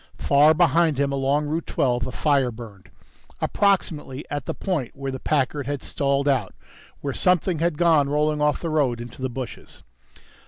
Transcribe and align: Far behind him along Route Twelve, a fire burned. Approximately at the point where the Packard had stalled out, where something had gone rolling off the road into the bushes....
Far 0.17 0.55
behind 0.55 0.99
him 0.99 1.11
along 1.11 1.45
Route 1.45 1.67
Twelve, 1.67 2.07
a 2.07 2.11
fire 2.11 2.49
burned. 2.51 2.89
Approximately 3.39 4.25
at 4.31 4.47
the 4.47 4.55
point 4.55 4.95
where 4.95 5.11
the 5.11 5.19
Packard 5.19 5.67
had 5.67 5.83
stalled 5.83 6.27
out, 6.27 6.55
where 7.01 7.13
something 7.13 7.59
had 7.59 7.77
gone 7.77 8.09
rolling 8.09 8.41
off 8.41 8.61
the 8.61 8.71
road 8.71 8.99
into 8.99 9.21
the 9.21 9.29
bushes.... 9.29 9.83